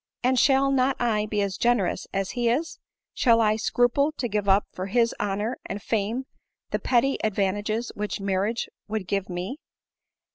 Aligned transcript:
And 0.23 0.39
shall 0.39 0.71
not 0.71 0.99
I 0.99 1.27
be 1.27 1.43
as 1.43 1.57
generous 1.59 2.07
as 2.11 2.31
he 2.31 2.49
is? 2.49 2.79
shall 3.13 3.39
I 3.39 3.55
scruple 3.55 4.11
to 4.13 4.27
give 4.27 4.49
up 4.49 4.65
for 4.73 4.87
his 4.87 5.13
honor 5.19 5.59
and 5.67 5.79
fame 5.79 6.25
the 6.71 6.79
petty 6.79 7.23
advantages 7.23 7.91
which 7.93 8.19
marriage 8.19 8.67
would 8.87 9.05
give 9.07 9.29
me 9.29 9.59